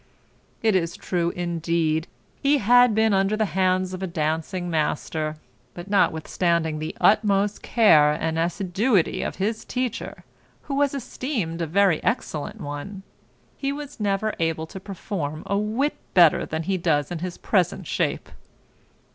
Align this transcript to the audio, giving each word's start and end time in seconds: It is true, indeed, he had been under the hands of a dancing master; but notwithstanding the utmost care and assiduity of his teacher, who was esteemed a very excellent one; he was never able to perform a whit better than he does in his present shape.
It 0.63 0.75
is 0.75 0.97
true, 0.97 1.29
indeed, 1.35 2.07
he 2.41 2.57
had 2.57 2.95
been 2.95 3.13
under 3.13 3.37
the 3.37 3.45
hands 3.53 3.93
of 3.93 4.01
a 4.01 4.07
dancing 4.07 4.67
master; 4.67 5.35
but 5.75 5.91
notwithstanding 5.91 6.79
the 6.79 6.97
utmost 6.99 7.61
care 7.61 8.11
and 8.13 8.39
assiduity 8.39 9.21
of 9.21 9.35
his 9.35 9.63
teacher, 9.63 10.23
who 10.63 10.73
was 10.73 10.95
esteemed 10.95 11.61
a 11.61 11.67
very 11.67 12.03
excellent 12.03 12.59
one; 12.59 13.03
he 13.57 13.71
was 13.71 13.99
never 13.99 14.33
able 14.39 14.65
to 14.65 14.79
perform 14.79 15.43
a 15.45 15.55
whit 15.55 15.93
better 16.15 16.47
than 16.47 16.63
he 16.63 16.77
does 16.77 17.11
in 17.11 17.19
his 17.19 17.37
present 17.37 17.85
shape. 17.85 18.29